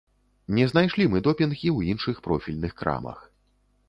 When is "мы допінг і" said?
1.11-1.69